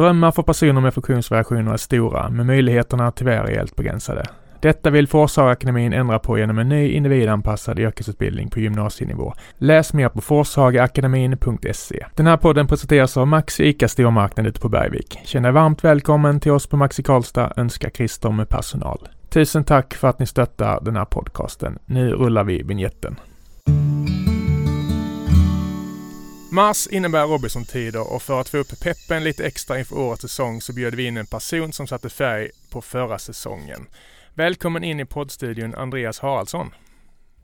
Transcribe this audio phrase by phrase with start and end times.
[0.00, 4.26] Drömmar för personer med funktionsvariationer är stora, men möjligheterna tyvärr är helt begränsade.
[4.60, 9.34] Detta vill Forshagaakademin ändra på genom en ny individanpassad yrkesutbildning på gymnasienivå.
[9.58, 12.06] Läs mer på forshagaakademin.se.
[12.14, 15.18] Den här podden presenteras av Maxi ICA Stormarknad ute på Bergvik.
[15.24, 19.08] Känn dig varmt välkommen till oss på Maxi Karlstad, önskar Christer med personal.
[19.28, 21.78] Tusen tack för att ni stöttar den här podcasten.
[21.86, 23.16] Nu rullar vi vignetten.
[26.52, 30.72] Mars innebär Robinson-tider och för att få upp peppen lite extra inför årets säsong så
[30.72, 33.86] bjöd vi in en person som satte färg på förra säsongen.
[34.34, 36.74] Välkommen in i poddstudion Andreas Haraldsson.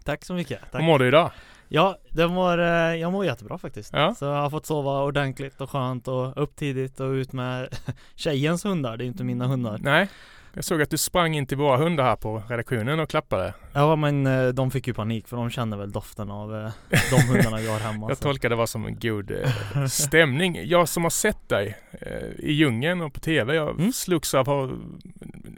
[0.05, 0.61] Tack så mycket.
[0.73, 0.81] Tack.
[0.81, 1.31] Hur mår du idag?
[1.69, 3.93] Ja, det mår, eh, jag mår jättebra faktiskt.
[3.93, 4.15] Ja.
[4.15, 7.69] Så jag har fått sova ordentligt och skönt och upp tidigt och ut med
[8.15, 8.97] tjejens hundar.
[8.97, 9.79] Det är inte mina hundar.
[9.83, 10.09] Nej,
[10.57, 13.55] jag såg att du sprang in till våra hundar här på redaktionen och klappade.
[13.73, 16.71] Ja, men eh, de fick ju panik för de känner väl doften av eh,
[17.11, 18.07] de hundarna vi har hemma.
[18.09, 18.23] Jag så.
[18.23, 20.61] tolkar det var som en god eh, stämning.
[20.65, 21.77] Jag som har sett dig
[22.39, 23.93] i djungeln och på TV, jag Mm.
[23.93, 24.79] slogs av hur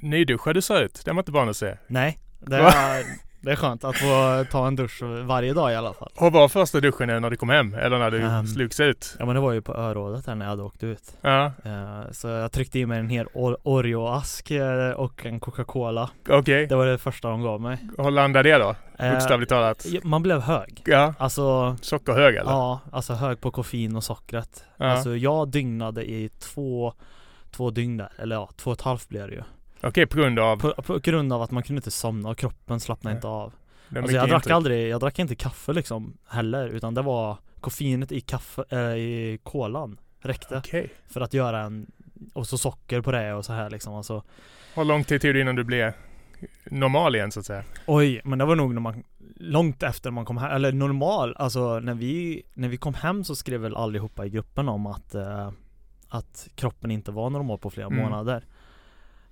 [0.03, 0.95] nyduschad du ser ut.
[1.05, 1.77] Det var man inte van att se.
[1.87, 3.05] Nej, det är,
[3.41, 6.09] det är skönt att få ta en dusch varje dag i alla fall.
[6.19, 7.75] Hur var första duschen när du kom hem?
[7.75, 8.47] Eller när du Ehm.
[8.47, 9.17] slogs ut?
[9.19, 11.03] Ja men det var ju på örådet här när jag hade åkt ut.
[11.21, 16.11] Ja, Eh, Så jag tryckte i mig en hel Or- Oreo-ask eh, och en Coca-Cola.
[16.29, 16.67] okej.
[16.67, 17.79] Det var det första de gav mig.
[17.99, 18.75] Hur landade det då?
[18.99, 19.87] Eh, Bokstavligt talat.
[19.89, 20.83] ja, Man blev hög.
[20.87, 22.51] Ja, Alltså sockerhög eller?
[22.51, 24.65] Ja, alltså hög på koffein och sockret.
[24.77, 24.87] Ja.
[24.87, 26.93] Alltså jag dygnade i två,
[27.51, 29.43] två dygn där, eller ja, två och ett halvt blev det ju.
[29.83, 32.81] Okej, på grund av På, på grund av att man kunde inte somna och kroppen
[32.81, 33.53] slappnade inte av.
[33.97, 34.53] Alltså jag drack intryck.
[34.55, 39.39] aldrig, jag drack inte kaffe liksom heller, utan det var koffeinet i kaffe, äh, i
[39.43, 40.91] kolan räckte Okej.
[41.09, 41.87] för att göra en,
[42.35, 43.95] och så socker på det och så här liksom.
[43.95, 44.23] Alltså,
[44.75, 45.93] Hur lång tid tog det innan du blev
[46.65, 47.65] normal igen så att säga?
[47.87, 49.05] oj, men det var nog när man,
[49.37, 53.37] långt efter man kom hem, eller normal, alltså när vi, när vi kom hem så
[53.37, 55.51] skrev väl allihopa i gruppen om att, eh,
[56.09, 57.99] att kroppen inte var normal på flera Mm.
[58.03, 58.45] månader.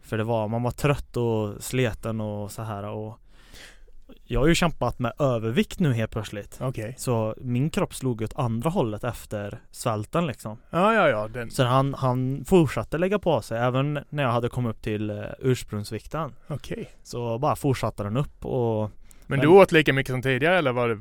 [0.07, 3.19] För det var, man var trött och sleten och så här och
[4.25, 6.59] jag har ju kämpat med övervikt nu helt plötsligt.
[6.61, 6.95] Okej.
[6.99, 10.59] Så min kropp slog åt andra hållet efter svälten liksom.
[10.71, 11.29] Ja, ja, ja.
[11.29, 11.51] Den...
[11.51, 15.17] Så han, han fortsatte lägga på sig även när jag hade kommit upp till eh,
[15.39, 16.33] ursprungsvikten.
[16.49, 16.91] Okej.
[17.03, 18.91] Så bara fortsatte den upp och Men
[19.27, 20.99] Men- du åt lika mycket som tidigare eller var det?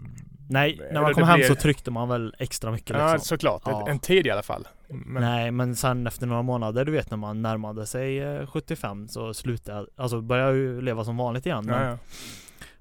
[0.50, 3.08] Nej, när man kom hem blir- så tryckte man väl extra mycket liksom.
[3.08, 3.62] Ja, såklart.
[3.66, 3.88] Ja.
[3.90, 4.68] En tid i alla fall.
[4.88, 5.24] Men...
[5.24, 9.34] Nej, men sen efter några månader, du vet när man närmade sig eh, 75 så
[9.34, 11.66] slutade jag, alltså började jag ju leva som vanligt igen.
[11.66, 11.98] Men, Ja, ja.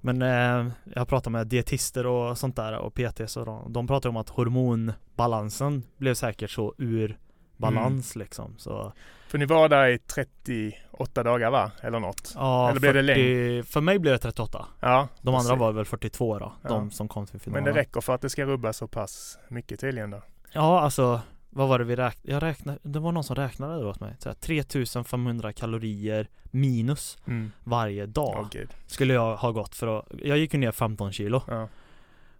[0.01, 4.09] men eh, jag pratar med dietister och sånt där och PTs och de, de pratar
[4.09, 7.19] om att hormonbalansen blev säkert så ur
[7.57, 8.25] balans Mm.
[8.25, 8.55] liksom.
[8.59, 8.93] Så
[9.29, 11.73] För ni var där i 38 dagar va?
[11.83, 12.33] Eller något?
[12.35, 14.67] ja, Eller blev det 40 för mig blev det 38.
[14.81, 15.09] Ja.
[15.21, 16.69] De andra var väl 42 då, Ja.
[16.69, 17.65] de som kom till finalen.
[17.65, 20.23] Men det räcker för att det ska rubba så pass mycket tydligen då?
[20.53, 21.21] Ja, alltså
[21.51, 22.33] vad var det vi räknade?
[22.35, 24.17] Jag räknade, det var någon som räknade det åt mig.
[24.19, 27.53] Så här, 3500 kalorier minus Mm.
[27.65, 28.71] varje dag gud.
[28.87, 31.69] skulle jag ha gått för att, jag gick ju ner 15 kilo Ja.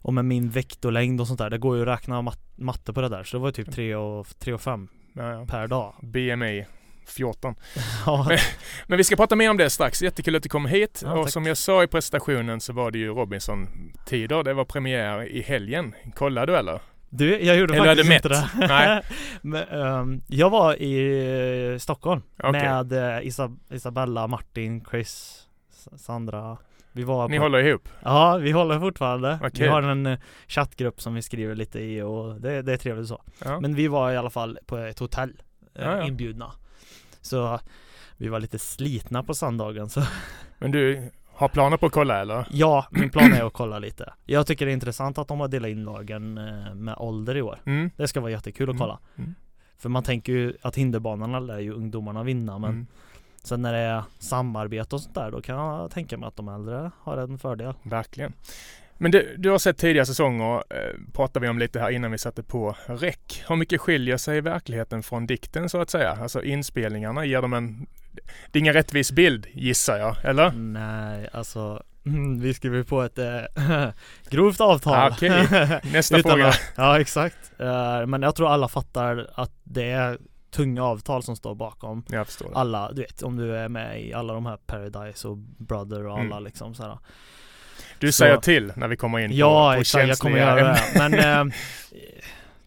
[0.01, 2.39] och med min vikt och längd och sånt där, det går ju att räkna mat,
[2.55, 3.73] matte på det där så det var ju typ Mm.
[3.75, 5.45] 3 och, 3 och 5 Ja, ja.
[5.45, 5.93] per dag.
[6.01, 6.65] BMI
[7.07, 7.55] 14.
[8.05, 8.37] Ja,
[8.87, 10.01] Men vi ska prata mer om det strax.
[10.01, 11.01] Jättekul att du kom hit.
[11.05, 11.33] Ja, och tack.
[11.33, 14.43] som jag sa i presentationen så var det ju Robinson-tider.
[14.43, 15.95] Det var premiär i helgen.
[16.15, 16.79] Kollade du eller?
[17.09, 18.67] du, jag gjorde Eller faktiskt inte det.
[18.67, 19.01] Nej.
[19.41, 22.51] Men, ehm, jag var i eh, Stockholm Okej.
[22.61, 25.41] med eh, Isab- Isabella, Martin, Chris,
[25.97, 26.57] Sandra.
[26.95, 27.89] Vi var Ni på håller ihop?
[28.03, 29.37] Ja, vi håller fortfarande.
[29.41, 32.77] Vad Vi har en eh, chattgrupp som vi skriver lite i och det, det är
[32.77, 33.21] trevligt så.
[33.45, 33.59] Ja.
[33.59, 35.33] Men vi var i alla fall på ett hotell
[35.75, 36.07] eh, Ja, ja.
[36.07, 36.51] inbjudna.
[37.21, 37.59] Så
[38.17, 40.01] vi var lite slitna på söndagen så
[40.57, 42.47] Men du har planer på att kolla eller?
[42.51, 44.13] ja, min plan är att kolla lite.
[44.25, 47.41] Jag tycker det är intressant att de har delat in lagen eh, med ålder i
[47.41, 47.59] år.
[47.65, 47.89] Mm.
[47.97, 48.79] Det ska vara jättekul att Mm.
[48.79, 48.99] kolla.
[49.17, 49.35] Mm.
[49.77, 52.87] För man tänker ju att hinderbanorna lär ju ungdomarna vinna men Mm.
[53.47, 56.47] Sen när det är samarbete och sånt där då kan jag tänka mig att de
[56.49, 57.73] äldre har en fördel.
[57.83, 58.33] Verkligen.
[58.97, 62.17] Men du, du har sett tidigare säsonger, eh, pratade vi om lite här innan vi
[62.17, 63.43] satte på räck.
[63.47, 66.17] Hur mycket skiljer sig verkligheten från dikten så att säga?
[66.21, 67.87] Alltså inspelningarna, ger de en...
[68.51, 70.51] Det är ingen rättvis bild gissar jag, eller?
[70.51, 73.87] Nej, alltså mm, vi skriver på ett äh,
[74.29, 74.93] grovt avtal.
[74.93, 75.47] Ah, okej.
[75.93, 76.47] Nästa fråga.
[76.47, 77.51] att- ja, exakt.
[77.59, 80.17] Eh, men jag tror alla fattar att det är
[80.55, 82.55] tunga avtal som står bakom Jag förstår det.
[82.55, 86.13] alla, du vet om du är med i alla de här Paradise och Brother och
[86.19, 86.43] alla Mm.
[86.43, 86.97] liksom så här.
[87.99, 90.63] Du så- säger till när vi kommer in på, Ja, på exakt, jag kommer göra
[90.63, 90.79] det.
[91.09, 91.13] Men
[91.49, 91.55] eh,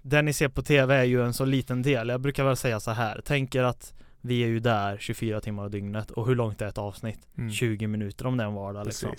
[0.02, 2.08] det ni ser på TV är ju en så liten del.
[2.08, 3.20] Jag brukar väl säga så här.
[3.20, 6.78] Tänker att vi är ju där 24 timmar om dygnet och hur långt är ett
[6.78, 7.18] avsnitt?
[7.38, 7.50] Mm.
[7.52, 9.10] 20 minuter om det är en vardag liksom.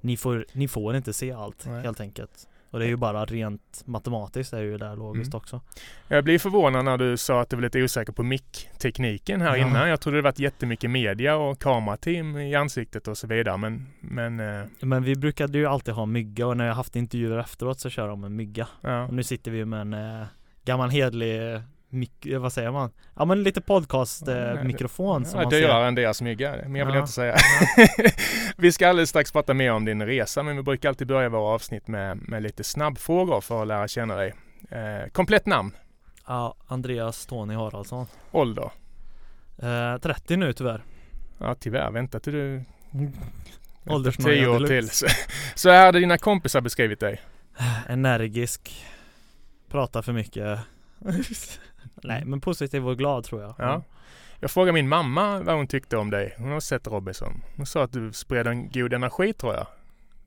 [0.00, 1.82] Ni får, ni får inte se allt Nej.
[1.82, 2.48] helt enkelt.
[2.70, 5.36] Och det är ju bara rent matematiskt är ju det logiskt Mm.
[5.36, 5.60] också.
[6.08, 9.66] Jag blir förvånad när du sa att du var lite osäker på micktekniken här Ja.
[9.68, 9.88] innan.
[9.88, 13.56] Jag trodde det varit jättemycket media och kamerateam i ansiktet och så vidare.
[13.56, 17.38] Men, men eh, Men vi brukade ju alltid ha mygga och när jag haft intervjuer
[17.38, 18.68] efteråt så kör de med mygga.
[18.80, 19.04] ja.
[19.04, 20.26] Och nu sitter vi med en eh,
[20.64, 21.40] gammal hedlig
[21.90, 22.90] mik- vad säger man?
[23.16, 25.88] Ja men lite podcast eh, Ja, mikrofon som Ja, man dyrare ser.
[25.88, 27.00] än deras mygga, men jag vill Ja.
[27.00, 27.36] inte säga.
[28.56, 31.54] vi ska alldeles strax prata mer om din resa, men vi brukar alltid börja våra
[31.54, 34.34] avsnitt med, med lite snabbfrågor för att lära känna dig.
[34.70, 35.76] Eh, komplett namn,
[36.26, 38.06] Ja, Andreas Tony Haraldsson.
[38.32, 38.70] ålder.
[39.62, 40.82] Eh, 30 nu tyvärr.
[41.38, 42.64] Ja, tyvärr, vänta till du...
[43.86, 44.90] Åldersnoja Tio år till.
[44.90, 45.06] Så,
[45.54, 47.20] så här hade dina kompisar beskrivit dig.
[47.88, 48.84] Energisk.
[49.70, 50.58] Pratar för mycket.
[52.02, 53.54] Nej men positiv och glad tror jag.
[53.58, 53.82] Ja.
[54.40, 56.34] Jag frågade min mamma vad hon tyckte om dig.
[56.38, 57.42] Hon har sett Robinson.
[57.56, 59.66] Hon sa att du spred en god energi tror jag.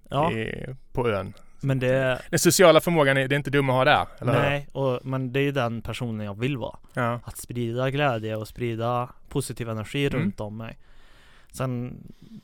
[0.09, 1.33] Ja, I, på ön.
[1.61, 4.05] men det Den sociala förmågan, är, det är inte dum att ha där.
[4.19, 4.33] Eller?
[4.33, 6.75] Nej, och, men det är den personen jag vill vara.
[6.93, 7.19] Ja.
[7.23, 10.19] Att sprida glädje och sprida positiv energi Mm.
[10.19, 10.77] runt om mig.
[11.51, 11.97] Sen,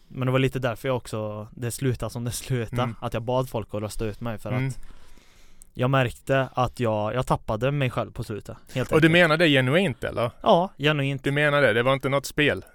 [0.08, 2.82] men det var lite därför jag också, det slutade som det slutade.
[2.82, 2.96] Mm.
[3.02, 4.68] Att jag bad folk att rösta ut mig för Mm.
[4.68, 4.80] att
[5.80, 8.58] jag märkte att jag, jag tappade mig själv på slutet.
[8.74, 10.31] Helt Och du menar det genuint eller?
[10.42, 11.24] Ja, genuint.
[11.24, 11.74] Du menar det?
[11.74, 12.66] Det var inte något spel?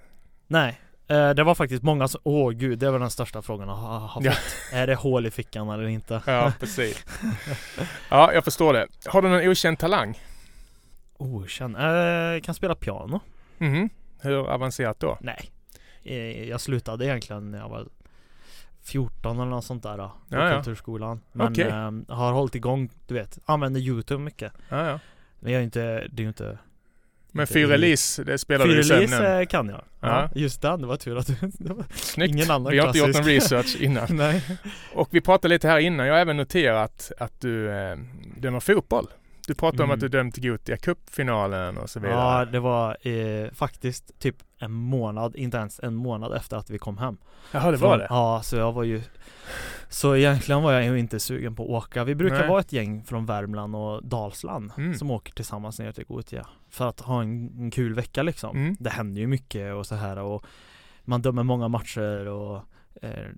[0.47, 0.81] Nej.
[1.09, 3.99] Eh, det var faktiskt många som, åh gud, det var den största frågan jag har,
[3.99, 4.25] har fått.
[4.25, 4.33] Ja.
[4.73, 6.23] Är det hål i fickan eller inte?
[6.27, 7.05] Ja, precis.
[8.09, 8.87] Ja, jag förstår det.
[9.07, 10.19] Har du någon okänd talang?
[11.17, 11.77] Okänd.
[11.77, 13.21] Eh, kan spela piano?
[13.59, 13.91] Mhm.
[14.21, 15.19] Hur avancerat då?
[15.21, 15.50] Nej.
[16.03, 17.87] Eh, jag slutade egentligen när jag var
[18.85, 20.55] 14 eller något sånt där då, på Ja, ja.
[20.55, 21.21] kulturskolan.
[21.33, 21.65] Men Okej.
[21.69, 24.53] eh, har hållit igång, du vet, använder Youtube mycket.
[24.69, 24.99] Ja, ja.
[25.41, 26.59] Men jag är inte, det är ju inte
[27.33, 29.41] Men Fyrelise, det spelar du i sömnen?
[29.41, 29.81] Eh, kan jag.
[30.01, 30.31] Ja.
[30.35, 31.35] Just den, det var tur att du...
[31.95, 32.35] Snyggt.
[32.35, 34.07] ingen annan Vi har inte gjort någon research innan.
[34.11, 34.43] Nej.
[34.95, 36.07] Och vi pratade lite här innan.
[36.07, 37.97] Jag har även noterat att du eh,
[38.37, 39.07] dömer fotboll.
[39.46, 39.94] Du pratade om Mm.
[39.94, 42.19] att du dömt Gothia Cup-finalen och så vidare.
[42.38, 46.79] Ja, det var eh, faktiskt typ en månad, inte ens en månad efter att vi
[46.79, 47.17] kom hem.
[47.52, 48.06] Jaha, det var Från- det?
[48.11, 49.02] Ja, så jag var ju
[49.88, 52.05] Så egentligen var jag ju inte sugen på att åka.
[52.05, 52.49] Vi brukar Nej.
[52.49, 54.94] vara ett gäng från Värmland och Dalsland Mm.
[54.94, 58.56] som åker tillsammans ner till Gothia för att ha en, en kul vecka liksom.
[58.56, 58.76] Mm.
[58.81, 60.44] Det händer ju mycket och så här och
[61.05, 62.56] man dömer många matcher och
[63.02, 63.29] eh,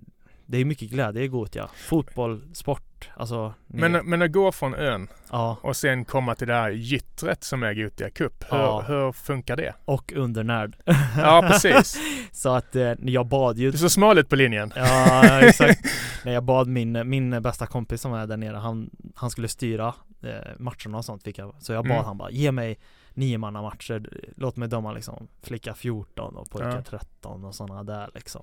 [0.45, 1.67] det är mycket glädje i Gothia.
[1.75, 2.83] Fotboll, sport,
[3.15, 6.69] alltså ni, Men, men att gå från ön Ja, och sen komma till det här
[6.69, 8.43] gyttret som är Gothia Cup.
[8.51, 8.81] Hur, Ja.
[8.87, 9.73] hur funkar det?
[9.85, 10.77] och undernärd.
[11.17, 11.97] Ja, precis.
[12.31, 14.71] så att eh, jag bad ju Du är så smal ut på linjen.
[14.75, 15.79] Ja, exakt.
[16.25, 19.93] När jag bad min, min bästa kompis som är där nere, han, han skulle styra
[20.23, 21.55] eh, matcherna och sånt fick jag.
[21.59, 22.05] Så jag bad Mm.
[22.05, 22.79] han bara, ge mig
[23.13, 26.81] nio manna matcher, låt mig döma liksom flicka 14 och pojkar Ja.
[26.81, 28.41] 13 och sådana där liksom.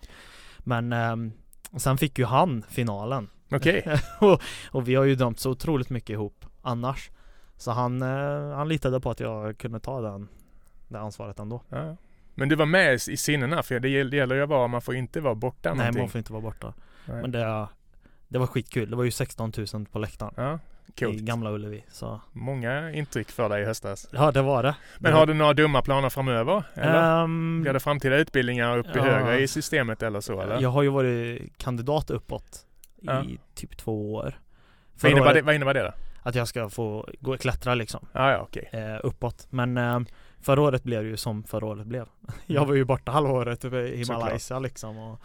[0.58, 0.92] Men
[1.74, 3.30] ehm, sen fick ju han finalen.
[3.50, 4.00] Okej.
[4.20, 7.10] och, och vi har ju dömt så otroligt mycket ihop annars.
[7.56, 10.28] Så han, eh, han litade på att jag kunde ta den,
[10.88, 11.62] det ansvaret ändå.
[11.68, 11.96] Ja.
[12.34, 15.20] Men du var med i sinnena för det gäller ju att vara, man får inte
[15.20, 16.02] vara borta Nej, någonting.
[16.02, 16.74] man får inte vara borta.
[17.08, 17.22] Nej.
[17.22, 17.68] Men det,
[18.28, 18.90] det var skitkul.
[18.90, 20.34] Det var ju 16 000 på läktaren.
[20.36, 20.58] Ja,
[20.98, 21.14] coolt.
[21.20, 21.84] i Gamla Ullevi.
[21.88, 24.08] Så Många intryck för dig i höstas.
[24.12, 24.76] ja, det var det.
[24.98, 26.62] Men det har du några dumma planer framöver?
[26.74, 27.24] Eller?
[27.24, 29.02] Ehm, Blir det framtida utbildningar upp i ja.
[29.02, 30.60] högre i systemet eller så eller?
[30.60, 32.66] jag har ju varit kandidat uppåt
[32.96, 33.24] i Ja.
[33.54, 34.38] typ två år.
[35.02, 35.92] vad, innebär det, vad innebär det då?
[36.22, 38.68] att jag ska få gå och klättra liksom Ah, ja, okej.
[38.72, 39.46] eh, uppåt.
[39.50, 40.00] Men eh,
[40.40, 42.06] förra året blev det ju som förra året blev.
[42.46, 44.20] jag var ju borta halva året i Såklart.
[44.22, 44.98] Malaysia liksom.
[44.98, 45.20] Och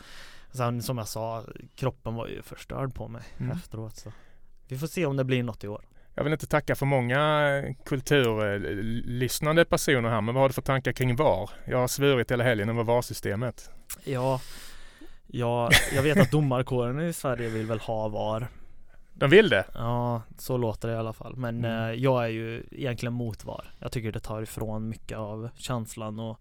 [0.52, 1.44] sen som jag sa,
[1.76, 3.52] kroppen var ju förstörd på mig Mm.
[3.58, 3.96] efteråt.
[3.98, 4.12] Så.
[4.70, 5.86] Vi får se om det blir något i år.
[6.16, 10.92] Jag vill inte tacka för många kulturlyssnande personer här, men vad har du för tankar
[10.92, 11.50] kring VAR?
[11.66, 13.70] Jag har svurit hela helgen över VAR-systemet.
[14.04, 14.42] Ja,
[15.28, 18.48] ja, jag vet att domarkåren i Sverige vill väl ha VAR.
[19.14, 19.66] De vill det?
[19.74, 21.36] Ja, så låter det i alla fall.
[21.36, 21.90] Men Mm.
[21.90, 23.74] eh, jag är ju egentligen mot VAR.
[23.80, 26.40] Jag tycker det tar ifrån mycket av känslan och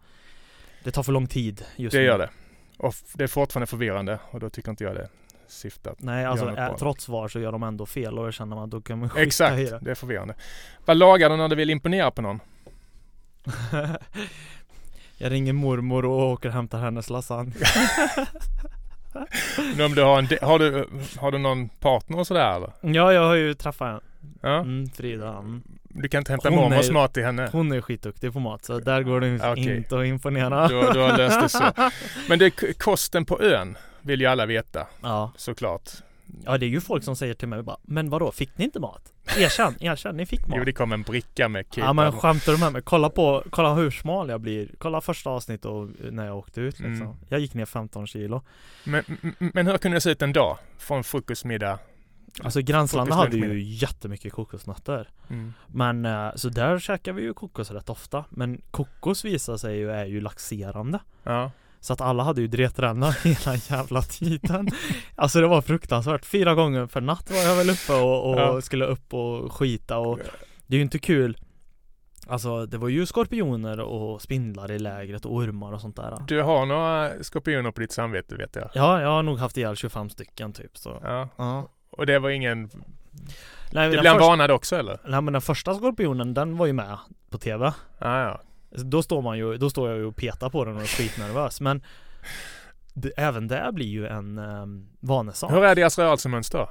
[0.85, 2.04] det tar för lång tid just Det nu.
[2.04, 2.30] gör det.
[2.76, 5.08] Och det är fortfarande förvirrande och då tycker inte jag det
[5.49, 5.97] syftat.
[5.99, 8.64] Nej, alltså något eh, trots VAR så gör de ändå fel och då känner man
[8.64, 9.78] att då kan man skita i Exakt, det.
[9.83, 10.35] det är förvirrande.
[10.85, 12.40] Vad lagar du när du vill imponera på någon?
[15.19, 17.52] jag ringer mormor och åker och hämtar hennes lasagne.
[19.76, 20.87] Men Om du har, en de- har, du,
[21.19, 22.73] har du någon partner och sådär eller?
[22.81, 24.00] ja, jag har ju träffat en.
[24.43, 24.61] Ja?
[24.61, 25.28] Mm, Frida.
[25.28, 25.62] Mm.
[25.83, 27.49] Du kan inte hämta Hon mormors är- mat till henne?
[27.52, 29.76] Hon är skitduktig på mat så där går det Okej.
[29.76, 30.69] inte att imponera.
[30.69, 31.64] Du, du har löst det så.
[32.28, 35.33] Men det är kosten på ön vill ju alla veta Ja.
[35.37, 35.90] såklart.
[36.45, 38.81] ja, det är ju folk som säger till mig bara Men vadå, fick ni inte
[38.81, 39.12] mat?
[39.38, 40.59] Erkänn, erkänn, ni fick mat.
[40.59, 42.83] Jo det kom en bricka med Ja men skämtar du med mig?
[42.83, 46.81] Kolla på, kolla hur smal jag blir Kolla första avsnittet och när jag åkte ut
[46.81, 47.17] liksom Mm.
[47.28, 48.43] Jag gick ner 15 kilo
[48.85, 49.05] men,
[49.38, 50.59] men, hur kunde det se ut en dag?
[50.78, 51.78] Från frukost, middag,
[52.43, 55.55] Alltså Gränslandet Fått hade ju jättemycket kokosnötter Mm.
[55.67, 59.90] Men eh, så där käkar vi ju kokos rätt ofta Men kokos visar sig ju
[59.90, 61.50] är ju laxerande Ja.
[61.80, 64.68] Så att alla hade ju dretränna hela jävla tiden
[65.14, 68.61] Alltså det var fruktansvärt Fyra gånger per natt var jag väl uppe och, och Ja.
[68.61, 70.18] skulle upp och skita och
[70.66, 71.38] Det är ju inte kul
[72.26, 76.42] Alltså det var ju skorpioner och spindlar i lägret och ormar och sånt där Du
[76.42, 78.70] har några skorpioner på ditt samvete vet jag.
[78.75, 81.28] Ja, jag har nog haft ihjäl 25 stycken typ så Ja.
[81.37, 82.70] Ja Och det var ingen...
[83.73, 84.99] Nej, Du blev första, varnad också eller?
[85.04, 86.99] nej men den första skorpionen den var ju med
[87.30, 88.40] på TV Ja, ja.
[88.70, 91.60] Då står man ju, då står jag ju och petar på den och är skitnervös
[91.60, 91.82] men
[92.94, 96.68] det, Även det blir ju en um, vanesak Hur är deras rörelsemönster?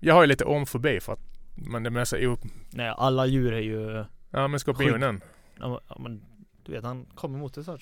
[0.00, 1.20] Jag har ju lite ormfobi för att
[1.54, 2.38] man det mesta o...
[2.70, 5.20] Nej alla djur är ju Ja men skorpionen.
[5.60, 6.22] Ja men
[6.64, 7.80] du vet han kommer mot dig så här,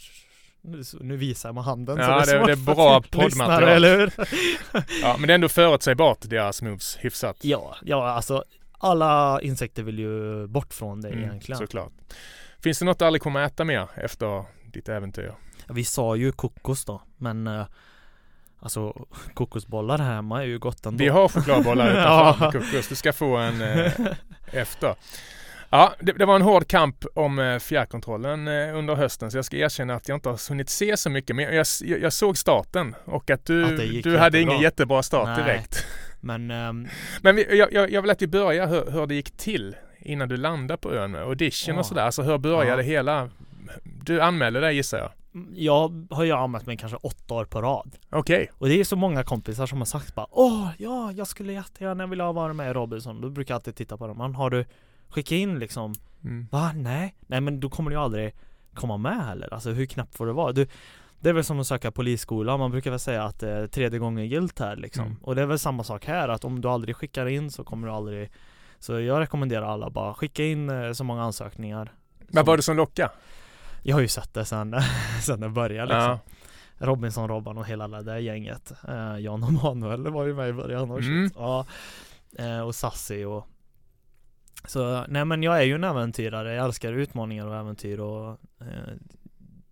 [1.00, 3.62] nu, visar jag med handen Ja, så det- svårt det är för bra poddmaterial.
[3.72, 4.12] eller hur?
[5.02, 7.36] Ja men det är ändå förutsägbart deras moves hyfsat.
[7.40, 8.44] ja, ja alltså
[8.78, 11.92] alla insekter vill ju bort från dig Mm, egentligen Såklart.
[12.64, 15.34] Finns det något du aldrig kommer äta mer efter ditt äventyr?
[15.68, 17.66] Vi sa ju kokos då men eh,
[18.60, 22.52] Alltså kokosbollar här hemma är ju gott ändå Vi har chokladbollar utanför Ja.
[22.52, 22.88] kokos.
[22.88, 23.92] Du ska få en eh,
[24.52, 24.94] efter.
[25.70, 29.44] Ja, det, det var en hård kamp om eh, fjärrkontrollen eh, under hösten så jag
[29.44, 32.38] ska erkänna att jag inte har hunnit se så mycket men jag, jag, jag såg
[32.38, 35.44] starten och att du, Att du hade ingen jättebra start Nej.
[35.44, 35.86] direkt.
[36.20, 36.88] Men ehm,
[37.20, 40.28] Men vi, jag, jag, jag vill att vi börjar hur, hur det gick till innan
[40.28, 41.80] du landade på ön med audition Ja.
[41.80, 42.02] och sådär.
[42.02, 42.88] Alltså hur började Ja.
[42.88, 43.30] hela?
[44.04, 45.10] Du anmälde dig gissar jag.
[45.54, 48.50] jag har ju använt mig kanske åtta år på rad Okej.
[48.58, 52.06] Och det är så många kompisar som har sagt bara Åh, ja, jag skulle jättegärna
[52.06, 54.64] vilja vara med i Robinson Då brukar jag alltid titta på dem Man har du
[55.08, 55.94] skickat in liksom
[56.24, 56.48] Mm.
[56.50, 56.72] Va?
[56.74, 57.14] Nej?
[57.26, 58.34] Nej men då kommer du ju aldrig
[58.74, 60.52] komma med heller Alltså hur knappt får det vara?
[60.52, 60.66] Du,
[61.20, 64.26] det är väl som att söka polisskola Man brukar väl säga att är tredje gången
[64.28, 65.16] gilt här liksom Mm.
[65.22, 67.86] Och det är väl samma sak här att om du aldrig skickar in så kommer
[67.88, 68.30] du aldrig
[68.78, 72.62] Så jag rekommenderar alla bara skicka in eh, så många ansökningar Vad som- var det
[72.62, 73.10] som lockade?
[73.82, 74.76] Jag har ju sett det sen,
[75.22, 76.18] sen det började liksom Ja.
[76.86, 80.52] Robinson, Robban och hela det där gänget eh, Jan och Manuel var ju med i
[80.52, 81.30] början och Mm.
[81.36, 81.66] Ja,
[82.38, 83.46] eh, och Sassi och
[84.66, 88.28] Så nej men jag är ju en äventyrare, jag älskar utmaningar och äventyr och
[88.60, 88.92] eh,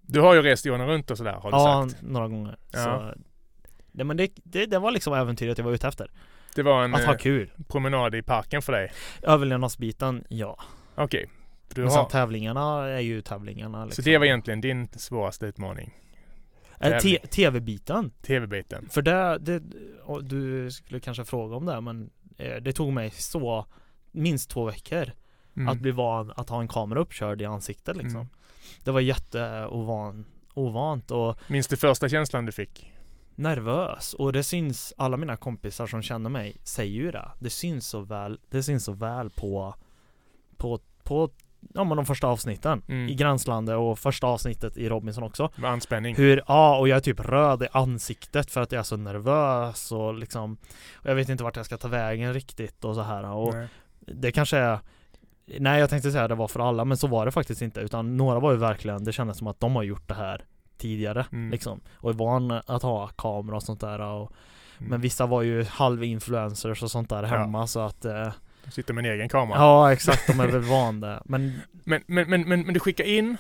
[0.03, 2.03] Du har ju rest jorden runt och sådär har du Ja, sagt.
[2.03, 2.79] några gånger Ja.
[2.85, 3.15] så
[3.93, 6.11] Nej men det, det, det var liksom äventyret jag var ute efter
[6.55, 8.93] Det var en Att ha eh, kul promenad i parken för dig.
[9.23, 10.59] Överlevnadsbiten, ja
[10.95, 11.31] Okej.
[11.75, 14.05] Du Men sen har, tävlingarna är ju tävlingarna så liksom.
[14.05, 15.95] det var egentligen din svåraste utmaning?
[17.31, 18.89] TV-biten TV-biten?
[18.89, 19.63] För det, det
[20.23, 23.67] du skulle kanske fråga om det men eh, Det tog mig så
[24.13, 25.13] Minst två veckor
[25.57, 25.69] Mm.
[25.69, 28.29] Att bli van att ha en kamera uppkörd i ansiktet liksom Mm.
[28.85, 32.92] Det var jätteovan Ovant och Minns du första känslan du fick?
[33.43, 37.87] Nervös och det syns Alla mina kompisar som känner mig säger ju det Det syns
[37.89, 39.75] så väl Det syns så väl på
[40.57, 41.31] På, på
[41.75, 43.09] Ja men de första avsnitten Mm.
[43.09, 46.17] I Gränslandet och första avsnittet i Robinson också Med anspänning?
[46.17, 49.93] Hur, ja och jag är typ röd i ansiktet för att jag är så nervös
[49.93, 50.57] och liksom
[50.95, 53.69] och Jag vet inte vart jag ska ta vägen riktigt och så här och Nej.
[54.01, 54.79] det kanske är
[55.59, 57.81] Nej jag tänkte säga att det var för alla men så var det faktiskt inte
[57.81, 60.45] utan några var ju verkligen Det kändes som att de har gjort det här
[60.83, 61.51] Tidigare Mm.
[61.51, 64.33] liksom och är van att ha kamera och sånt där och,
[64.79, 64.91] Mm.
[64.91, 68.29] Men vissa var ju halvinfluencers och sånt där hemma så att eh,
[68.65, 69.59] Du sitter med en egen kamera?
[69.59, 73.37] Ja exakt, de är väl vana Men Men, men, men, men, men du skickade in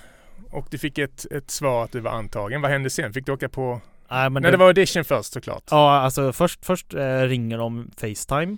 [0.51, 2.63] och du fick ett, ett svar att du var antagen.
[2.63, 3.13] Vad hände sen?
[3.13, 3.81] Fick du åka på?
[4.11, 5.63] Nej men Nej, det var audition först såklart.
[5.71, 8.57] Ja, alltså först, först eh, ringer de Facetime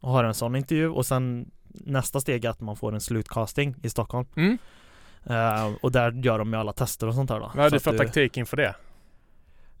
[0.00, 3.74] och har en sån intervju och sen nästa steg är att man får en slutcasting
[3.82, 4.26] i Stockholm.
[4.36, 4.58] Mm.
[5.26, 7.50] Eh, och där gör de ju alla tester och sånt där då.
[7.54, 8.74] Vad hade du för att taktik inför det?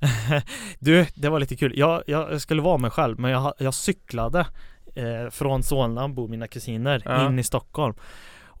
[0.78, 1.72] du, det var lite kul.
[1.78, 4.46] Jag, jag skulle vara mig själv men jag, jag cyklade
[4.94, 7.26] eh, från Solna, bor mina kusiner, Ja.
[7.26, 7.94] in i Stockholm.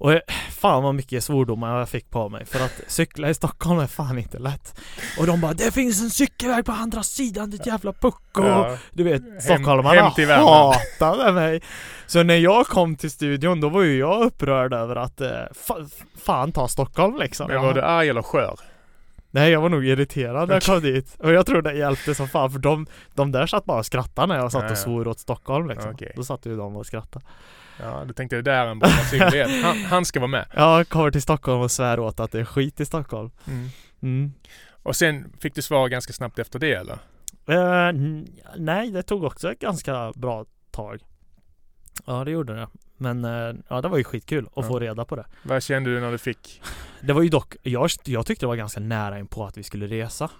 [0.02, 3.86] Och fan vad mycket svordomar jag fick på mig för att cykla i Stockholm är
[3.86, 4.80] fan inte lätt.
[5.18, 8.76] Och de bara 'Det finns en cykelväg på andra sidan ditt jävla pucko' Ja.
[8.92, 11.62] Du vet, Hem- stockholmarna hem hatade mig.
[12.06, 15.76] Så när jag kom till studion då var ju jag upprörd över att eh, fa
[16.24, 17.46] Fan ta Stockholm liksom.
[17.48, 18.56] Men var du arg eller skör?
[19.30, 21.16] Nej jag var nog irriterad när jag kom dit.
[21.18, 24.26] Och jag tror det hjälpte som fan för de, de där satt bara och skrattade
[24.26, 25.90] när jag satt och svor åt Stockholm liksom.
[25.90, 26.12] Okej.
[26.16, 27.24] Då satt ju de och skrattade
[27.80, 29.50] Ja, du tänkte det där är en bra personlighet.
[29.64, 30.46] Han, han ska vara med.
[30.54, 33.68] Jag kommer till Stockholm och svär åt att det är skit i Stockholm Mm.
[34.02, 34.32] mm.
[34.82, 36.98] Och sen fick du svar ganska snabbt efter det eller?
[37.88, 41.00] N- nej, det tog också ett ganska bra tag.
[42.06, 42.68] Ja, det gjorde det.
[42.96, 44.62] Men eh, ja, det var ju skitkul att Ja.
[44.62, 45.24] få reda på det.
[45.42, 46.62] Vad kände du när du fick?
[47.00, 49.62] Det var ju dock, jag, jag tyckte det var ganska nära in på att vi
[49.62, 50.30] skulle resa.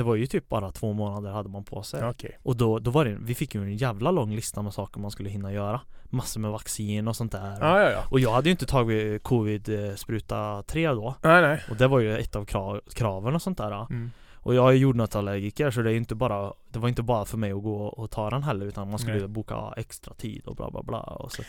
[0.00, 2.38] Det var ju typ bara två månader hade man på sig Okej.
[2.42, 5.10] Och då, då var det, vi fick ju en jävla lång lista med saker man
[5.10, 8.02] skulle hinna göra Massor med vaccin och sånt där Ja, ja, ja.
[8.10, 11.62] Och jag hade ju inte tagit covid-spruta 3 då Nej, nej.
[11.70, 14.10] Och det var ju ett av krav, kraven och sånt där Mm.
[14.34, 17.52] Och jag är jordnötsallergiker så det är inte bara Det var inte bara för mig
[17.52, 19.28] att gå och ta den heller utan man skulle Nej.
[19.28, 21.42] boka extra tid och bla bla bla och så.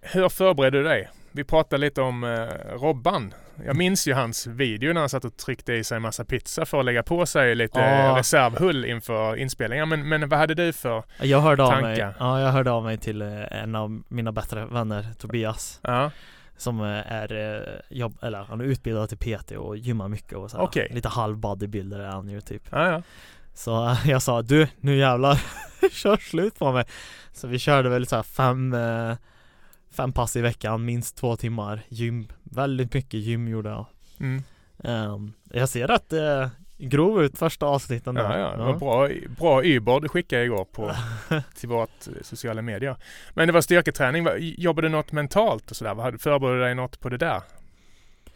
[0.00, 1.08] Hur förberedde du dig?
[1.32, 2.46] Vi pratade lite om eh,
[2.78, 3.34] Robban.
[3.66, 6.66] Jag minns ju hans video när han satt och tryckte i sig en massa pizza
[6.66, 8.18] för att lägga på sig lite Ja.
[8.18, 9.86] reservhull inför inspelningar.
[9.86, 11.02] Men, men vad hade du för...
[11.20, 12.14] Jag hörde av mig Tankar.
[12.18, 16.10] Ja jag hörde av mig till eh, en av mina bättre vänner Tobias Ja,
[16.56, 20.50] Som eh, är eh, jobb, eller han är utbildad till PT och gymmar mycket och
[20.50, 20.64] så här.
[20.64, 20.88] Okej.
[20.90, 23.02] Lite halv bodybuilder är han ju typ ja, ja.
[23.54, 25.40] Så jag sa du, nu jävlar
[25.92, 26.84] Kör slut på mig
[27.32, 29.14] Så vi körde väl så fem eh,
[29.92, 33.86] Fem pass i veckan, minst två timmar gym Väldigt mycket gym gjorde jag
[34.20, 34.42] Mm.
[34.84, 39.08] Ehm, Jag ser rätt eh, grov ut första avsnitten där Ja, ja, det var bra,
[39.38, 40.92] bra Uber du skickade igår på,
[41.54, 42.96] till vårt eh, sociala medier.
[43.34, 44.26] Men det var styrketräning.
[44.38, 46.18] Jobbade du något mentalt och sådär?
[46.18, 47.42] Förberedde du dig något på det där?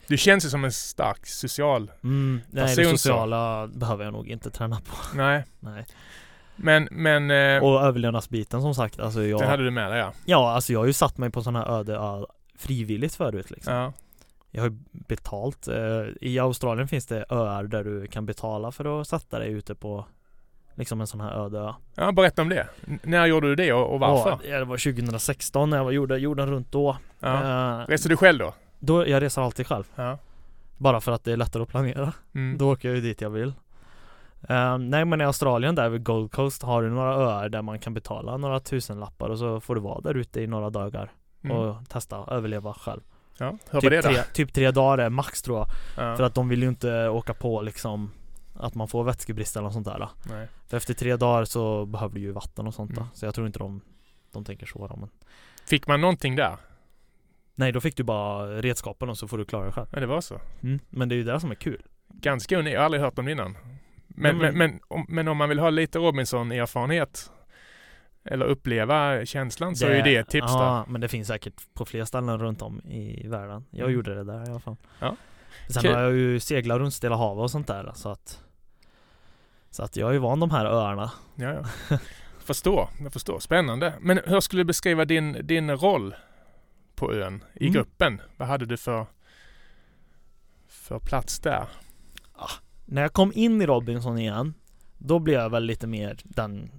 [0.07, 1.91] Du känns ju som en stark social...
[2.03, 2.97] mm, Nej Person det så.
[2.99, 5.87] sociala behöver jag nog inte träna på Nej, Nej
[6.57, 10.13] men, men eh, Och överlevnadsbiten som sagt, alltså jag den hade du med dig ja.
[10.25, 12.25] Ja, alltså jag har ju satt mig på sån här öde ö
[12.59, 13.93] frivilligt förut liksom ja.
[14.51, 15.75] Jag har ju betalt eh,
[16.21, 20.05] I Australien finns det öar där du kan betala för att sätta dig ute på
[20.77, 22.67] Liksom en sån här öde ö Ja, berätta om det.
[22.89, 24.39] N- när gjorde du det och, och varför?
[24.49, 27.81] Ja, det var 2016 när jag var, gjorde jorden runt då Ja.
[27.83, 28.55] Eh, Reste du själv då?
[28.79, 30.19] Då, jag reser alltid själv Ja.
[30.77, 32.59] Bara för att det är lättare att planera Mm.
[32.59, 33.53] Då åker jag ju dit jag vill
[34.49, 37.79] Eh, Nej men i Australien där vid Gold Coast har du några öar där man
[37.79, 41.11] kan betala några tusen lappar och så får du vara där ute i några dagar
[41.45, 41.57] Mm.
[41.57, 43.01] och testa överleva själv
[43.39, 44.09] Ja, hur det typ, då?
[44.15, 46.17] tre, typ tre dagar är max tror jag Ja.
[46.17, 48.11] För att de vill ju inte åka på liksom
[48.55, 50.49] Att man får vätskebrist eller något sånt där Nej.
[50.67, 53.05] För efter tre dagar så behöver du ju vatten och sånt Mm.
[53.15, 53.81] Så jag tror inte de
[54.33, 55.09] De tänker så då, men
[55.67, 56.57] Fick man någonting där?
[57.55, 60.07] Nej då fick du bara redskapen och så får du klara dig själv Ja, det
[60.07, 60.41] var så.
[60.63, 60.79] mm.
[60.91, 62.75] Men det är ju det som är kul Ganska unikt.
[62.75, 63.57] Jag har aldrig hört om det innan.
[64.15, 67.31] Men, men, men- om, men om man vill ha lite Robinson-erfarenhet
[68.25, 70.59] eller uppleva känslan så är ju det ett tips där.
[70.65, 73.95] Ja men det finns säkert på fler ställen runt om i världen Jag Mm.
[73.95, 75.17] gjorde det där i alla fall Ja.
[75.69, 75.95] Sen Kul.
[75.95, 78.41] har jag ju seglat runt Stilla havet och sånt där så att
[79.71, 81.53] Så att jag är ju van de här öarna Ja,
[81.91, 81.99] ja.
[82.45, 83.39] Förstår, jag förstår.
[83.39, 83.95] Spännande.
[84.01, 86.15] Men hur skulle du beskriva din, din roll
[86.95, 87.73] på ön i Mm.
[87.75, 88.21] gruppen?
[88.37, 89.07] Vad hade du för,
[90.69, 91.67] för plats där?
[92.85, 94.55] När jag kom in i Robinson igen
[94.99, 96.71] Då blev jag väl lite mer den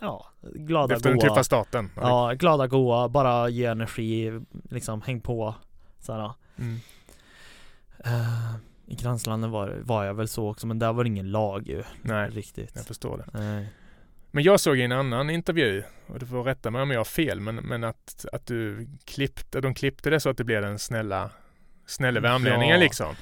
[0.00, 1.90] Ja, glada Efter den goa tuffa starten?
[1.96, 5.54] Ja, glada goa, bara ge energi, liksom häng på
[6.00, 6.32] såhär.
[6.58, 6.80] Mm.
[8.04, 8.54] Eh,
[8.86, 11.82] I Gränslandet var, var jag väl så också men där var det ingen lag ju
[12.02, 13.38] Nej, Riktigt jag förstår det.
[13.38, 13.68] Nej.
[14.30, 17.04] Men jag såg i en annan intervju, och du får rätta mig om jag har
[17.04, 20.78] fel, men, men att, att du klippte, de klippte det så att det blev den
[20.78, 21.30] snälla,
[21.86, 22.82] snälla värmlänningen Ja.
[22.84, 23.14] liksom.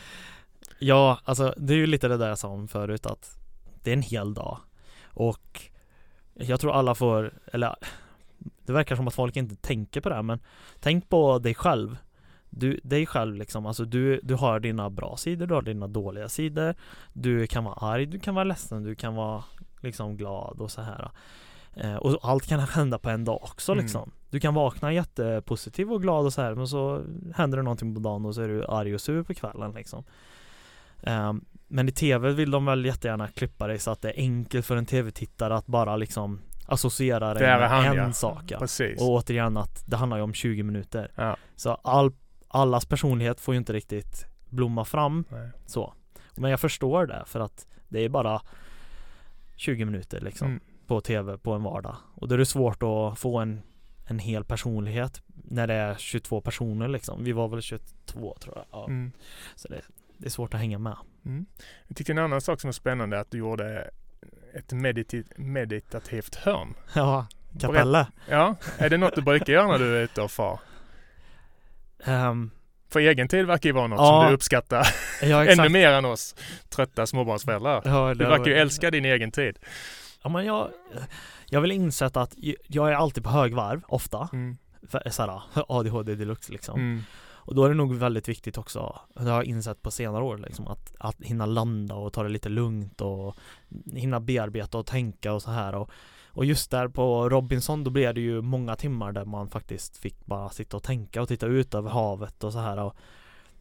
[0.81, 3.39] Ja, alltså det är ju lite det där jag sa om förut att
[3.83, 4.59] Det är en hel dag.
[5.05, 5.63] Och
[6.35, 7.75] Jag tror alla får, eller
[8.39, 10.41] Det verkar som att folk inte tänker på det här men
[10.81, 11.97] Tänk på dig själv.
[12.51, 16.29] Du, dig själv liksom, alltså du, du har dina bra sidor, du har dina dåliga
[16.29, 16.75] sidor.
[17.13, 19.45] Du kan vara arg, du kan vara ledsen, du kan vara
[19.81, 21.11] liksom glad och så här.
[21.75, 23.85] Eh, Och allt kan hända på en dag också Mm.
[23.85, 24.11] liksom.
[24.31, 28.01] Du kan vakna jättepositiv och glad och så här men så händer det någonting på
[28.01, 30.05] dagen och så är du arg och sur på kvällen liksom
[31.03, 34.67] Ehm, Men i tv vill de väl jättegärna klippa dig så att det är enkelt
[34.67, 38.13] för en tv-tittare att bara liksom associera dig med han, en ja.
[38.13, 38.53] sak.
[39.01, 41.37] Och återigen att det handlar ju om 20 minuter Ja.
[41.57, 42.13] Så all,
[42.49, 45.51] allas personlighet får ju inte riktigt blomma fram Nej.
[45.67, 45.95] så
[46.37, 48.43] Men jag förstår det för att det är bara
[49.57, 50.61] 20 minuter liksom Mm.
[50.87, 53.63] på tv på en vardag Och då är det svårt att få en
[54.05, 58.65] en hel personlighet när det är 22 personer liksom Vi var väl 22 tror jag
[58.71, 58.85] ja.
[58.85, 59.13] Mm.
[59.57, 59.81] Så det,
[60.21, 61.47] det är svårt att hänga med Mm.
[61.89, 63.91] Jag tyckte en annan sak som var spännande är att du gjorde
[64.55, 66.75] ett mediti- meditativt hörn.
[66.95, 67.27] Ja,
[67.61, 70.61] Kapelle Ja, är det något du brukar göra när du är ute och far?
[72.05, 72.51] Ehm,
[72.93, 74.21] För egen tid verkar ju vara något Ja.
[74.23, 74.87] som du uppskattar
[75.23, 76.35] Ja ännu mer än oss
[76.69, 77.83] trötta småbarnsföräldrar.
[77.85, 79.59] ja, Du verkar ju älska din egen tid.
[80.23, 80.69] Ja men jag
[81.53, 82.35] Jag vill insett att
[82.67, 84.57] jag är alltid på högvarv, ofta Mm.
[84.89, 87.03] För- Såhär, ADHD deluxe liksom Mm.
[87.43, 90.39] Och då är det nog väldigt viktigt också Det har jag insett på senare år
[90.39, 93.37] liksom att, att hinna landa och ta det lite lugnt och
[93.93, 95.91] Hinna bearbeta och tänka och så här och
[96.33, 100.27] Och just där på Robinson då blev det ju många timmar där man faktiskt fick
[100.27, 102.97] bara sitta och tänka och titta ut över havet och så här och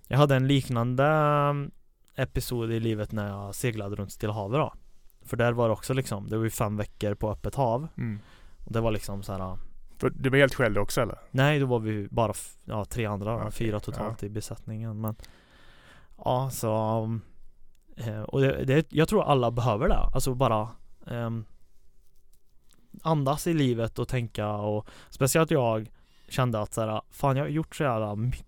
[0.07, 1.71] Jag hade en liknande mm,
[2.15, 4.73] episod i livet när jag seglade runt Stilla havet då
[5.21, 8.19] För där var det också liksom, det var ju fem veckor på öppet hav Mm.
[8.65, 9.57] och det var liksom så här.
[9.99, 11.17] Du var helt själv också eller?
[11.31, 12.33] Nej, då var vi bara
[12.65, 15.15] ja, tre andra, Okej, fyra totalt i besättningen men
[16.25, 17.21] Ja, så um,
[17.95, 20.69] eh, Och det, det, jag tror alla behöver det, alltså bara
[21.07, 21.45] ehm,
[23.03, 25.91] Andas i livet och tänka och Speciellt jag
[26.27, 28.43] kände att så här, fan jag har gjort så jävla my-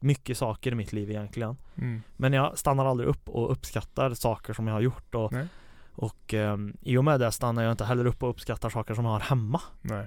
[0.00, 2.02] mycket saker i mitt liv egentligen Mm.
[2.16, 5.46] Men jag stannar aldrig upp och uppskattar saker som jag har gjort och, Nej.
[5.92, 9.04] och ehm, i och med det stannar jag inte heller upp och uppskattar saker som
[9.04, 10.06] jag har hemma Nej.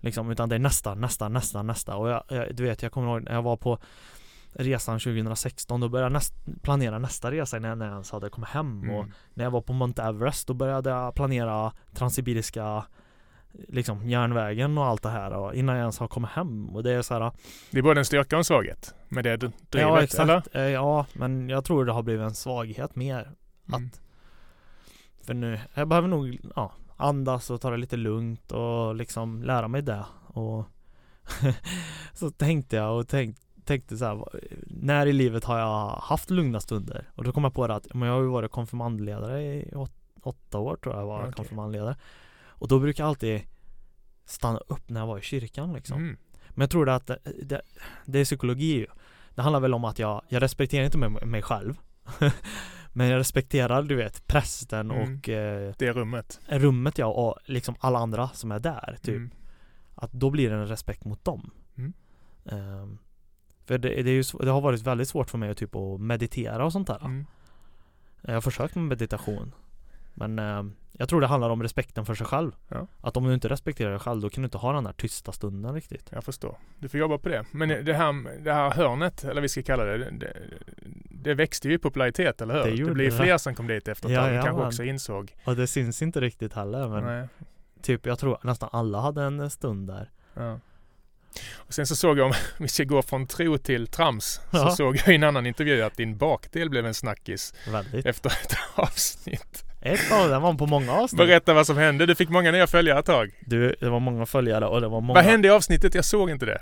[0.00, 3.08] Liksom, utan det är nästa, nästa, nästa, nästa och jag, jag, du vet, jag kommer
[3.08, 3.78] ihåg när jag var på
[4.52, 8.90] resan 2016 då började jag näst, planera nästa resa innan jag ens hade kommit hem
[8.90, 9.12] och Mm.
[9.34, 12.84] när jag var på Mount Everest då började jag planera Transsibiriska
[13.68, 16.92] liksom järnvägen och allt det här och innan jag ens har kommit hem och det
[16.92, 17.32] är så här
[17.70, 20.42] Det är både en styrka och en svaghet med det du drivet, Ja exakt, eller?
[20.52, 23.30] Eh, ja men jag tror det har blivit en svaghet mer
[23.68, 23.86] Mm.
[23.86, 24.00] att
[25.26, 29.68] För nu, jag behöver nog ja, andas och ta det lite lugnt och liksom lära
[29.68, 30.66] mig det och
[32.14, 34.24] Så tänkte jag och tänk, tänkte så här,
[34.66, 37.08] När i livet har jag haft lugna stunder?
[37.14, 39.92] Och då kom jag på det att men jag har ju varit konfirmandledare i åt,
[40.22, 41.32] åtta år tror jag var Okej.
[41.32, 41.96] konfirmandledare
[42.46, 43.42] Och då brukar jag alltid
[44.24, 46.16] stanna upp när jag var i kyrkan liksom Mm.
[46.48, 47.60] men jag tror det att det, det,
[48.04, 48.86] det är psykologi ju.
[49.34, 51.74] Det handlar väl om att jag, jag respekterar inte mig, mig själv
[52.92, 55.02] Men jag respekterar du vet prästen Mm.
[55.18, 56.40] och eh, Det rummet.
[56.48, 59.30] rummet ja och liksom alla andra som är där typ Mm.
[59.94, 61.92] Att då blir det en respekt mot dem Mm.
[62.44, 62.98] Ehm,
[63.64, 66.00] För det, det, är ju, det har varit väldigt svårt för mig att typ att
[66.00, 67.26] meditera och sånt där Mm.
[68.22, 69.54] Jag har försökt med meditation
[70.20, 72.86] Men ehm, jag tror det handlar om respekten för sig själv Ja.
[73.00, 75.32] Att om du inte respekterar dig själv då kan du inte ha den där tysta
[75.32, 76.58] stunden riktigt Jag förstår.
[76.78, 77.44] Du får jobba på det.
[77.50, 80.36] Men det här, det här hörnet, eller vi ska kalla det, det,
[81.10, 82.64] det växte ju i popularitet, eller hur?
[82.64, 83.16] Det Det, gjorde blir det.
[83.16, 84.26] fler som kom dit efter ett Ja.
[84.28, 84.66] Vi ja, kanske man.
[84.66, 85.34] också insåg.
[85.44, 87.28] Och det syns inte riktigt heller men Nej.
[87.82, 90.60] Typ jag tror nästan alla hade en stund där Ja.
[91.56, 94.96] Och sen så såg jag, om vi ska gå från tro till trams, så såg
[94.96, 99.64] jag i en annan intervju att din bakdel blev en snackis Väldigt efter ett avsnitt.
[99.82, 102.06] Ett av dem var på många avsnitt Berätta vad som hände.
[102.06, 103.30] Du fick många nya följare ett tag.
[103.40, 105.94] Du, det var många följare och det var många Vad hände i avsnittet?
[105.94, 106.60] Jag såg inte det.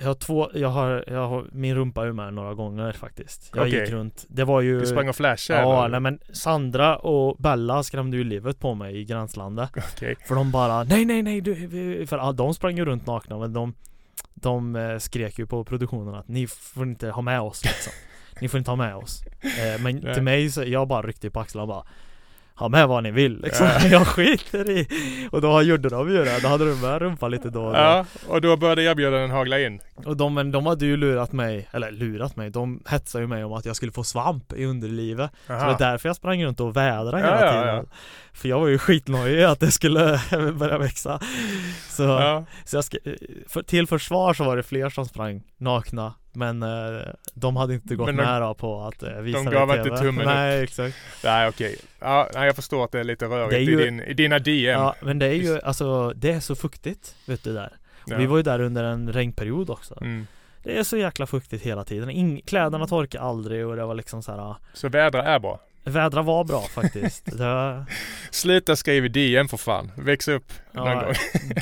[0.00, 3.66] Jag har två, jag har, jag har min rumpa är med några gånger faktiskt Jag
[3.66, 3.80] Okej.
[3.80, 5.60] gick runt, det var ju Du sprang och flashade?
[5.60, 6.00] Ja, eller?
[6.00, 10.16] nej men Sandra och Bella skrämde ju livet på mig i gränslandet Okej.
[10.28, 13.52] För de bara nej nej nej du, vi-" För de sprang ju runt nakna men
[13.52, 13.74] de
[14.34, 17.92] De eh, skrek ju på produktionen att ni får inte ha med oss liksom
[18.40, 20.14] Ni får inte ha med oss eh, Men Nej.
[20.14, 21.84] till mig så, jag bara ryckte på axlarna och bara
[22.60, 23.86] Ha med vad ni vill liksom, Ja.
[23.90, 24.88] jag skiter i
[25.30, 27.78] Och då gjorde de ju det, då hade de med rumpa lite då och då
[27.78, 29.80] Ja, och då började erbjudanden hagla in.
[29.94, 33.44] Och de, men de hade ju lurat mig, eller lurat mig, de hetsade ju mig
[33.44, 35.66] om att jag skulle få svamp i underlivet Så det Aha.
[35.66, 37.84] var därför jag sprang runt och vädrade hela ja, tiden ja.
[38.32, 40.20] För jag var ju skitnöjd att det skulle
[40.54, 41.20] börja växa
[41.88, 42.98] Så, så jag ska,
[43.48, 47.02] för, till försvar så var det fler som sprang nakna Men eh,
[47.34, 49.96] de hade inte gått de- då på att eh, visa de det gav i inte
[49.98, 51.76] tummen Nej exakt nej okej.
[51.98, 54.14] Ja, nej, jag förstår att det är lite rörigt Det är ju- i, din, i
[54.14, 54.80] dina DM.
[54.80, 57.72] Ja men det är ju alltså, det är så fuktigt vet du där
[58.06, 58.16] Ja.
[58.16, 60.26] Vi var ju där under en regnperiod också mm.
[60.62, 64.22] Det är så jäkla fuktigt hela tiden, In, kläderna torkar aldrig och det var liksom
[64.22, 65.60] så här Så vädra är bra.
[65.84, 67.24] Vädra var bra faktiskt.
[67.38, 67.84] Det var,
[68.30, 69.92] Sluta skriva DM för fan.
[69.96, 71.14] Väx upp någon ja, gång.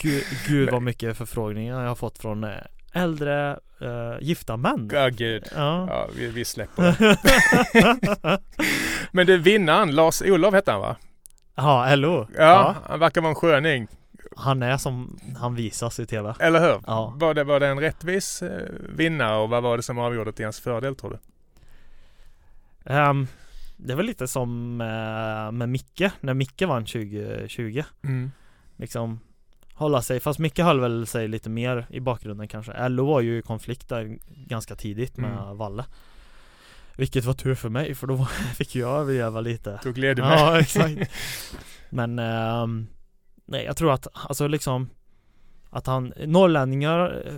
[0.02, 2.50] gud, gud vad mycket förfrågningar jag har fått från eh,
[2.92, 4.90] äldre eh, gifta män.
[4.92, 5.44] Ja, gud.
[5.56, 5.86] Ja.
[5.90, 8.38] Ja, vi, vi släpper det.
[9.12, 10.96] Men det vinnaren, Lars-Olof hette han va?
[11.54, 12.26] Ja, LO.
[12.36, 12.74] Ja, Ja.
[12.88, 13.88] han verkar vara en sköning.
[14.36, 16.34] Han är som han visas i TV.
[16.40, 16.80] Eller hur?
[16.86, 17.12] Ja.
[17.16, 20.44] Var, det, var det en rättvis eh, vinnare och vad var det som avgjorde till
[20.46, 21.18] hans fördel tror du?
[22.92, 23.26] Ehm,
[23.76, 27.82] det var lite som eh, med Micke, när Micke vann 2020.
[28.04, 28.30] Mm.
[28.76, 29.20] Liksom
[29.78, 32.88] hålla sig, fast Micke höll väl sig lite mer i bakgrunden kanske.
[32.88, 35.56] LO var ju i konflikt där ganska tidigt med Mm.
[35.56, 35.84] Valle.
[36.96, 38.24] Vilket var tur för mig för då
[38.56, 39.78] fick jag överleva lite.
[39.82, 40.38] Tog glädje med.
[40.38, 41.10] Ja, exakt.
[41.90, 42.86] Men ehm,
[43.44, 44.90] nej, jag tror att alltså liksom
[45.70, 47.32] att han, norrlänningar eh,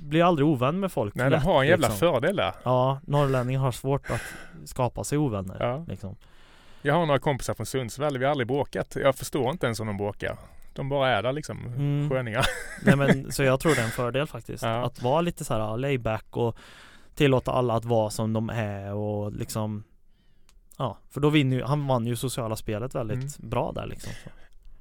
[0.00, 1.98] blir aldrig ovän med folk Nej, de har en jävla liksom.
[2.12, 2.52] fördel där.
[2.64, 4.20] Ja, norrlänningar har svårt att
[4.64, 5.84] skapa sig ovänner Ja.
[5.88, 6.16] liksom.
[6.82, 8.96] Jag har några kompisar från Sundsvall, vi har aldrig bråkat.
[9.02, 10.36] Jag förstår inte ens om de bråkar.
[10.76, 12.10] De bara är där liksom, Mm.
[12.10, 12.46] sköningar.
[12.82, 14.62] Nej men så jag tror det är en fördel faktiskt.
[14.62, 14.84] Ja.
[14.84, 16.56] Att vara lite så här layback och
[17.14, 19.84] tillåta alla att vara som de är och liksom
[20.78, 23.50] Ja, för då vinner ju, han vann ju sociala spelet väldigt Mm.
[23.50, 24.12] bra där liksom.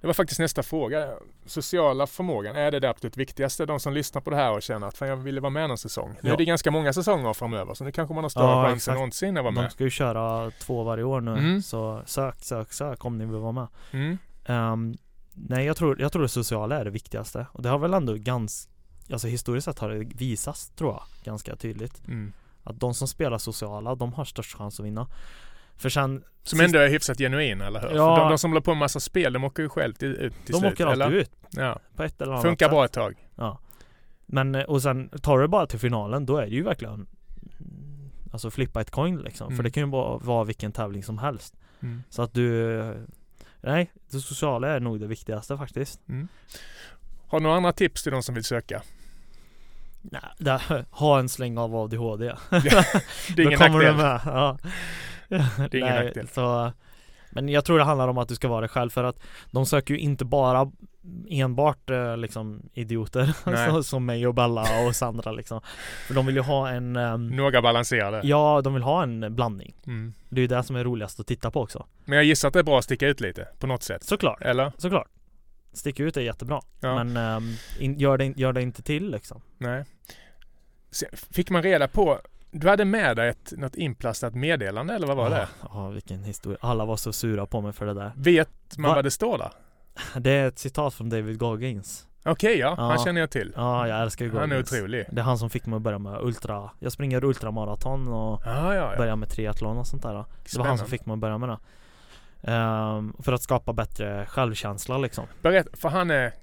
[0.02, 1.08] Det var faktiskt nästa fråga.
[1.46, 3.66] Sociala förmågan, är det det absolut viktigaste?
[3.66, 5.78] De som lyssnar på det här och känner att fan, jag ville vara med någon
[5.78, 6.10] säsong.
[6.22, 6.34] Nu Ja.
[6.34, 8.94] är det ganska många säsonger framöver så nu kanske man har större Ja, chans än
[8.94, 9.72] någonsin att vara De med.
[9.72, 11.62] ska ju köra två varje år nu, Mm.
[11.62, 13.68] så sök, sök, sök om ni vill vara med.
[13.92, 14.18] Mm.
[14.46, 14.98] Ehm,
[15.36, 17.48] nej, jag tror, jag tror det sociala är det viktigaste.
[17.52, 18.72] Och det har väl ändå ganska,
[19.12, 22.08] alltså historiskt sett har det visats, tror jag, ganska tydligt.
[22.08, 22.34] Mm.
[22.64, 25.08] Att de som spelar sociala, de har störst chans att vinna.
[25.78, 27.96] För sen, Som ändå är hyfsat genuina, eller hur?
[27.96, 28.20] Ja.
[28.20, 30.54] De, de som håller på med massa spel, de åker ju själv till, ut till
[30.54, 31.12] de slut, åker alltid eller?
[31.16, 31.80] ut Ja.
[31.96, 32.72] på ett eller annat Funkar sätt.
[32.72, 33.28] bra ett tag.
[33.36, 33.60] Ja.
[34.26, 37.08] Men, och sen tar du bara till finalen, då är det ju verkligen
[38.32, 39.48] Alltså flippa ett coin liksom.
[39.48, 39.58] Mm.
[39.58, 41.56] För det kan ju bara vara vilken tävling som helst.
[41.82, 42.04] Mm.
[42.10, 43.08] Så att du
[43.66, 46.00] Nej, det sociala är nog det viktigaste faktiskt.
[46.10, 46.28] Mm.
[47.28, 48.82] Har du några andra tips till de som vill söka?
[50.02, 52.26] Nej, där, ha en släng av ADHD.
[52.50, 53.96] Det är ingen nackdel.
[53.96, 54.20] med.
[54.26, 54.58] Ja.
[55.28, 56.28] Det är ingen Nej, nackdel.
[56.28, 56.72] Så,
[57.36, 59.20] men jag tror det handlar om att du ska vara dig själv för att
[59.52, 60.72] de söker ju inte bara
[61.30, 65.62] enbart eh, liksom idioter som mig och Bella och Sandra liksom.
[66.08, 68.22] För de vill ju ha en ehm, Några balanserade.
[68.24, 69.76] Ja, de vill ha en blandning.
[69.88, 70.14] Mm.
[70.30, 71.86] Det är ju det som är roligast att titta på också.
[72.06, 74.04] Men jag gissar att det är bra att sticka ut lite på något sätt.
[74.04, 74.72] Såklart, Eller?
[74.78, 75.08] såklart.
[75.74, 76.62] Stick ut är jättebra.
[76.80, 77.04] Ja.
[77.04, 79.42] Men ehm, in, gör, det, gör det inte till liksom.
[79.58, 79.86] Nej.
[80.92, 82.20] Sen Fick man reda på,
[82.60, 85.48] du hade med dig ett, något inplastat meddelande eller vad var det?
[85.62, 86.58] Ja, ja, vilken historia.
[86.62, 88.12] Alla var så sura på mig för det där.
[88.16, 88.96] Vet man Va?
[88.96, 89.52] vad det står där?
[90.20, 92.08] Det är ett citat från David Goggins.
[92.26, 93.04] Okej ja, han Ja.
[93.06, 93.54] känner jag till.
[93.56, 94.72] Ja, jag älskar ju Han är Goggins.
[94.74, 95.06] otrolig.
[95.12, 96.70] Det är han som fick mig att börja med ultra.
[96.80, 98.98] Jag springer ultramaraton och Ja, ja, ja.
[98.98, 100.10] börjar med triathlon och sånt där.
[100.10, 100.78] Det var han Spännande.
[100.78, 101.58] som fick mig att börja med det.
[102.52, 105.26] Ehm, för att skapa bättre självkänsla liksom.
[105.42, 106.34] Berätt, för han är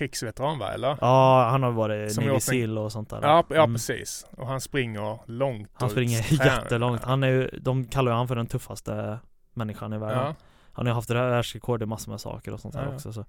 [0.00, 0.96] krigsveteran va, eller?
[1.00, 3.20] Ja, han har varit Som Navy Seal och sånt där.
[3.22, 3.74] Ja, ja Mm.
[3.74, 4.26] precis.
[4.36, 5.70] Och han springer långt.
[5.74, 7.04] Han springer jättelångt.
[7.04, 9.18] Han är ju, de kallar ju han för den tuffaste
[9.54, 10.18] människan i världen.
[10.24, 10.34] Ja.
[10.72, 13.12] Han har haft världsrekord i massor med saker och sånt där Ja, också.
[13.12, 13.24] Så.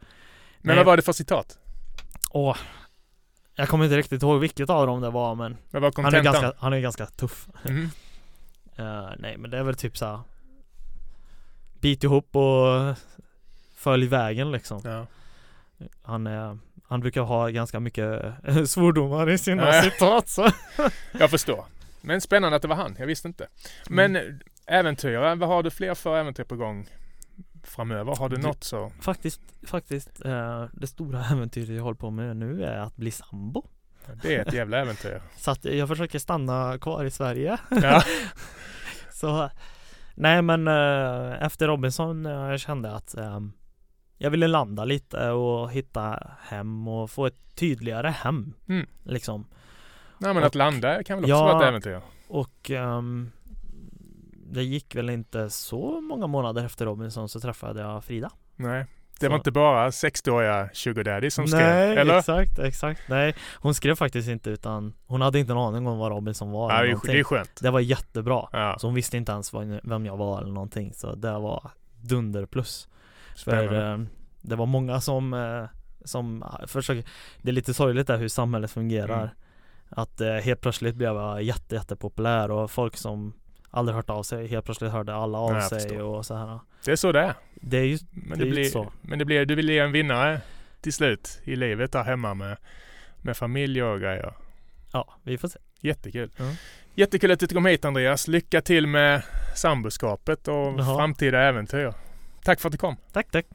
[0.60, 1.57] Men vad var det för citat?
[2.31, 2.57] Åh,
[3.55, 6.23] jag kommer inte riktigt ihåg vilket av dem det var men Vad var han är,
[6.23, 7.47] ganska, han är ganska tuff.
[7.63, 7.89] Mhm.
[8.75, 10.19] Eh, nej men det är väl typ så här.
[11.79, 12.95] Bit ihop och
[13.75, 14.81] följ vägen liksom.
[14.84, 15.05] Ja.
[16.03, 18.21] Han, är, han brukar ha ganska mycket
[18.65, 19.81] svordomar i sina Ja.
[19.81, 20.49] citat så.
[21.19, 21.65] Jag förstår.
[22.01, 22.95] Men spännande att det var han.
[22.99, 23.47] Jag visste inte.
[23.89, 24.39] Men Mm.
[24.65, 26.87] äventyr, vad har du fler för äventyr på gång
[27.63, 28.15] framöver?
[28.15, 28.91] Har du Du- något så?
[29.01, 33.63] Faktiskt, faktiskt eh, det stora äventyret jag håller på med nu är att bli sambo.
[34.21, 35.21] Det är ett jävla äventyr.
[35.37, 37.57] Så att jag försöker stanna kvar i Sverige.
[37.69, 38.03] Ja.
[39.11, 39.49] Så
[40.15, 43.53] Nej men eh, efter Robinson eh, jag kände att ehm,
[44.21, 48.53] jag ville landa lite och hitta hem och få ett tydligare hem.
[48.69, 48.88] Mm.
[49.03, 49.45] Liksom.
[50.17, 51.43] Nej men Och- att landa kan väl också Ja.
[51.53, 52.01] vara ett äventyr?
[52.27, 53.31] Och ehm,
[54.51, 58.29] det gick väl inte så många månader efter Robinson så träffade jag Frida.
[58.55, 58.86] Nej.
[59.19, 62.17] Det var Så- inte bara 60-åriga sugar daddy som skrev, Nej, eller?
[62.17, 63.01] exakt, exakt.
[63.10, 66.71] Nej, hon skrev faktiskt inte utan hon hade inte en aning om vad Robinson var
[66.71, 67.60] eller det, är, skönt.
[67.62, 68.47] Det var jättebra.
[68.51, 69.53] Ja, Så hon visste inte ens
[69.84, 70.93] vem jag var eller någonting.
[70.93, 72.88] Så det var dunder plus.
[73.35, 73.99] För eh,
[74.41, 75.65] det var många som, eh,
[76.05, 77.03] som eh, försöker
[77.41, 79.21] Det är lite sorgligt där hur samhället fungerar.
[79.21, 79.29] Mm.
[79.89, 83.33] Att eh, helt plötsligt blev jag jätte, jättepopulär och folk som
[83.69, 86.59] aldrig hört av sig helt plötsligt hörde alla av Nej, sig och så här.
[86.85, 87.33] Det är så det är.
[87.55, 88.91] Det är ju Men Det det, blir, så.
[89.01, 90.41] men det blir, du ge en vinnare
[90.81, 92.57] till slut i livet där hemma med,
[93.21, 94.33] med familj och grejer.
[94.93, 95.59] Ja, vi får se.
[95.81, 96.31] Jättekul.
[96.37, 96.45] Ja.
[96.95, 98.27] Jättekul att du kom hit Andreas.
[98.27, 99.23] Lycka till med
[99.55, 100.97] samboskapet och Ja.
[100.97, 101.93] framtida äventyr.
[102.43, 102.97] Tack för att du kom.
[103.12, 103.45] Tack, tack.